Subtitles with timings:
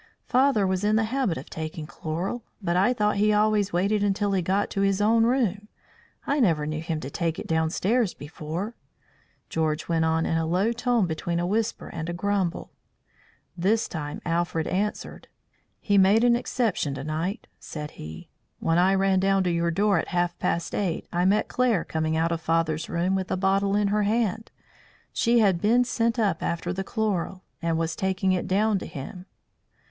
[0.25, 4.31] "Father was in the habit of taking chloral, but I thought he always waited until
[4.31, 5.67] he got to his own room.
[6.25, 8.73] I never knew him to take it downstairs before,"
[9.47, 12.71] George went on in a low tone between a whisper and a grumble.
[13.55, 15.27] This time Alfred answered.
[15.79, 18.27] "He made an exception to night," said he.
[18.57, 22.17] "When I ran down to your door at half past eight, I met Claire coming
[22.17, 24.49] out of father's room with a bottle in her hand.
[25.13, 29.27] She had been sent up after the chloral, and was taking it down to him."